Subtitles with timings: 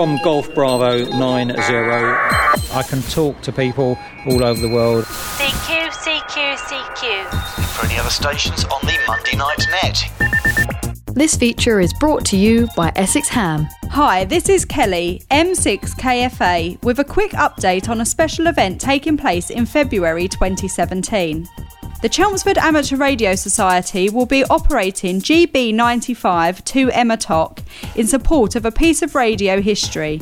[0.00, 1.56] from Golf Bravo 90.
[1.58, 5.04] I can talk to people all over the world.
[5.04, 7.76] CQ, CQ, CQ.
[7.76, 11.14] For any other stations on the Monday Night Net.
[11.14, 13.68] This feature is brought to you by Essex Ham.
[13.90, 19.50] Hi, this is Kelly, M6KFA, with a quick update on a special event taking place
[19.50, 21.46] in February 2017.
[22.02, 27.60] The Chelmsford Amateur Radio Society will be operating GB95 to Emma Toc
[27.94, 30.18] in support of a piece of radio history.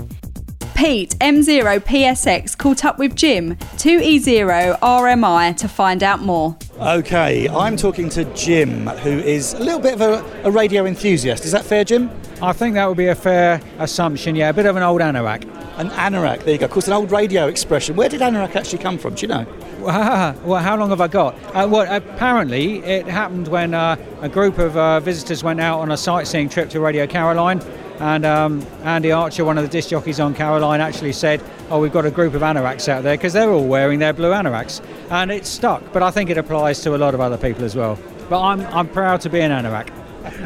[0.75, 6.57] Pete M0PSX caught up with Jim 2E0RMI to find out more.
[6.81, 11.45] Okay, I'm talking to Jim, who is a little bit of a, a radio enthusiast.
[11.45, 12.11] Is that fair, Jim?
[12.43, 14.49] I think that would be a fair assumption, yeah.
[14.49, 15.45] A bit of an old anorak.
[15.79, 16.65] An anorak, there you go.
[16.65, 17.95] Of course, an old radio expression.
[17.95, 19.15] Where did anorak actually come from?
[19.15, 19.47] Do you know?
[20.45, 21.35] well, how long have I got?
[21.55, 25.93] Uh, well, apparently, it happened when uh, a group of uh, visitors went out on
[25.93, 27.63] a sightseeing trip to Radio Caroline,
[28.01, 31.93] and um, Andy Archer, one of the disc jockeys on Caroline, actually said, "Oh, we've
[31.93, 35.31] got a group of anoraks out there because they're all wearing their blue anoraks," and
[35.31, 35.93] it stuck.
[35.93, 37.99] But I think it applies to a lot of other people as well.
[38.29, 39.98] But I'm I'm proud to be an anorak.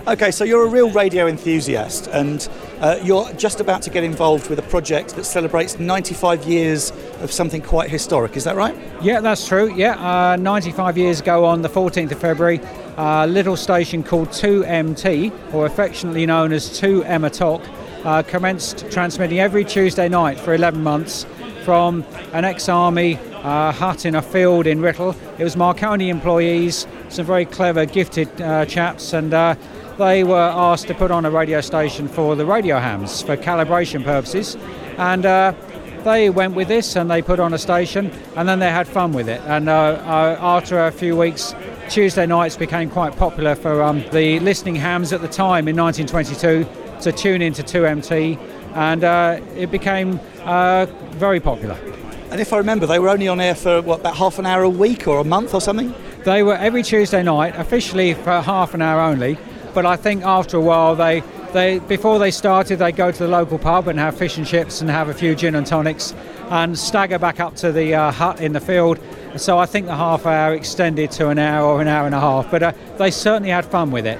[0.06, 2.48] Okay, so you're a real radio enthusiast, and
[2.80, 7.32] uh, you're just about to get involved with a project that celebrates 95 years of
[7.32, 8.36] something quite historic.
[8.36, 8.76] Is that right?
[9.00, 9.74] Yeah, that's true.
[9.74, 12.60] Yeah, uh, 95 years ago on the 14th of February,
[12.96, 17.62] a little station called 2MT, or affectionately known as 2 Emma Toc,
[18.04, 21.24] uh, commenced transmitting every Tuesday night for 11 months
[21.64, 25.14] from an ex-army uh, hut in a field in Writtle.
[25.38, 29.54] It was Marconi employees, some very clever, gifted uh, chaps, and uh,
[29.98, 34.02] they were asked to put on a radio station for the radio hams for calibration
[34.02, 34.56] purposes,
[34.96, 35.52] and uh,
[36.04, 39.12] they went with this and they put on a station, and then they had fun
[39.12, 39.40] with it.
[39.42, 41.54] And uh, uh, after a few weeks,
[41.90, 46.66] Tuesday nights became quite popular for um, the listening hams at the time in 1922
[47.02, 48.38] to tune into 2MT,
[48.74, 49.04] and
[49.56, 50.18] it became
[51.18, 51.78] very popular.
[52.30, 54.62] And if I remember, they were only on air for what about half an hour
[54.62, 55.94] a week or a month or something.
[56.24, 59.38] They were every Tuesday night, officially for half an hour only.
[59.74, 61.22] But I think after a while, they
[61.52, 64.80] they before they started, they go to the local pub and have fish and chips
[64.80, 66.14] and have a few gin and tonics,
[66.50, 68.98] and stagger back up to the uh, hut in the field.
[69.36, 72.20] So I think the half hour extended to an hour or an hour and a
[72.20, 72.50] half.
[72.50, 74.18] But uh, they certainly had fun with it.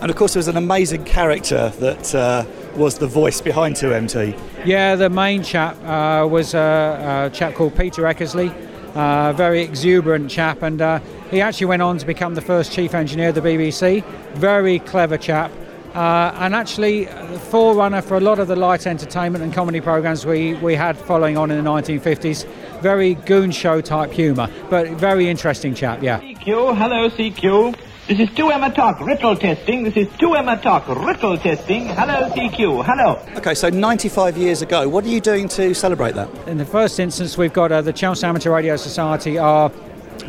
[0.00, 2.44] And of course, there was an amazing character that uh,
[2.76, 4.38] was the voice behind 2MT.
[4.64, 8.54] Yeah, the main chap uh, was a, a, chap called Peter Eckersley,
[8.94, 11.00] a very exuberant chap, and uh,
[11.30, 14.04] he actually went on to become the first chief engineer of the BBC.
[14.34, 15.50] Very clever chap.
[15.94, 20.24] Uh, and actually, the forerunner for a lot of the light entertainment and comedy programs
[20.26, 22.46] we, we had following on in the 1950s.
[22.80, 26.20] Very goon show type humour, but very interesting chap, yeah.
[26.20, 27.76] CQ, hello CQ.
[28.08, 29.82] This is 2 Emma Toc Writtle testing.
[29.82, 31.88] This is 2 Emma Toc Writtle testing.
[31.88, 32.82] Hello, CQ.
[32.82, 33.20] Hello.
[33.36, 36.30] Okay, so 95 years ago, what are you doing to celebrate that?
[36.48, 39.70] In the first instance, we've got uh, the Chelmsford Amateur Radio Society are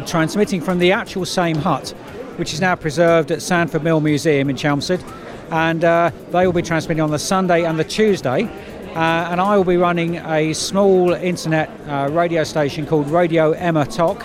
[0.05, 1.91] transmitting from the actual same hut,
[2.35, 5.01] which is now preserved at Sandford Mill Museum in Chelmsford.
[5.49, 8.43] And uh, they will be transmitting on the Sunday and the Tuesday.
[8.89, 14.21] Uh, and I will be running a small internet uh, radio station called Radio Emmatoc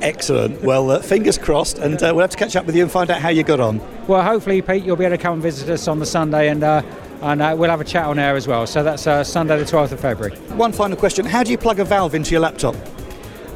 [0.00, 0.62] Excellent.
[0.62, 3.10] Well, uh, fingers crossed, and uh, we'll have to catch up with you and find
[3.10, 3.80] out how you got on.
[4.06, 6.62] Well, hopefully, Pete, you'll be able to come and visit us on the Sunday, and
[6.62, 6.82] uh,
[7.22, 8.66] and uh, we'll have a chat on air as well.
[8.66, 10.36] So that's uh, Sunday, the 12th of February.
[10.56, 12.76] One final question: How do you plug a valve into your laptop?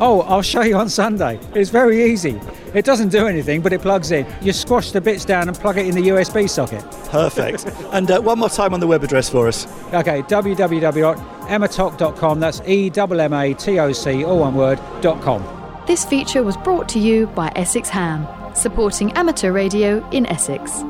[0.00, 1.38] Oh, I'll show you on Sunday.
[1.54, 2.40] It's very easy.
[2.74, 4.26] It doesn't do anything, but it plugs in.
[4.40, 6.82] You squash the bits down and plug it in the USB socket.
[7.08, 7.66] Perfect.
[7.92, 9.68] and uh, one more time on the web address for us.
[9.92, 12.40] Okay, www.emmatoc.com.
[12.40, 15.62] That's E M M A T O C, all one word, dot com.
[15.84, 20.84] This feature was brought to you by Essex Ham, supporting amateur radio in Essex.